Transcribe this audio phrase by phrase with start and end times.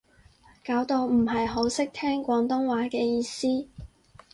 [0.65, 3.67] 搞到唔係好識聽廣東話嘅意思